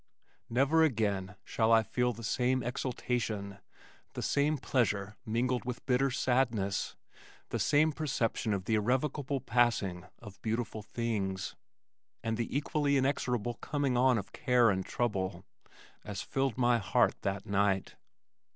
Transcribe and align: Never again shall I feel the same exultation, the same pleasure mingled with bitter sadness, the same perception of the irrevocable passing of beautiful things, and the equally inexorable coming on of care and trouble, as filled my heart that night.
Never 0.49 0.81
again 0.83 1.35
shall 1.43 1.71
I 1.71 1.83
feel 1.83 2.11
the 2.11 2.23
same 2.23 2.63
exultation, 2.63 3.59
the 4.13 4.23
same 4.23 4.57
pleasure 4.57 5.15
mingled 5.27 5.63
with 5.63 5.85
bitter 5.85 6.09
sadness, 6.09 6.95
the 7.49 7.59
same 7.59 7.91
perception 7.91 8.51
of 8.51 8.65
the 8.65 8.73
irrevocable 8.73 9.39
passing 9.41 10.07
of 10.17 10.41
beautiful 10.41 10.81
things, 10.81 11.55
and 12.23 12.35
the 12.35 12.57
equally 12.57 12.97
inexorable 12.97 13.53
coming 13.61 13.95
on 13.95 14.17
of 14.17 14.31
care 14.33 14.71
and 14.71 14.87
trouble, 14.87 15.45
as 16.03 16.23
filled 16.23 16.57
my 16.57 16.79
heart 16.79 17.21
that 17.21 17.45
night. 17.45 17.95